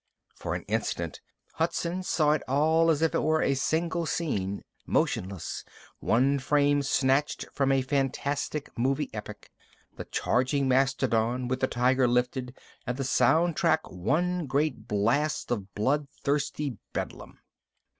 For 0.35 0.55
an 0.55 0.63
instant, 0.63 1.21
Hudson 1.53 2.01
saw 2.01 2.31
it 2.31 2.41
all 2.47 2.89
as 2.89 3.03
if 3.03 3.13
it 3.13 3.21
were 3.21 3.43
a 3.43 3.53
single 3.53 4.07
scene, 4.07 4.63
motionless, 4.87 5.63
one 5.99 6.39
frame 6.39 6.81
snatched 6.81 7.45
from 7.53 7.71
a 7.71 7.83
fantastic 7.83 8.75
movie 8.75 9.11
epic 9.13 9.51
the 9.97 10.05
charging 10.05 10.67
mastodon, 10.67 11.47
with 11.47 11.59
the 11.59 11.67
tiger 11.67 12.07
lifted 12.07 12.57
and 12.87 12.97
the 12.97 13.03
sound 13.03 13.55
track 13.55 13.91
one 13.91 14.47
great 14.47 14.87
blast 14.87 15.51
of 15.51 15.71
bloodthirsty 15.75 16.79
bedlam. 16.93 17.37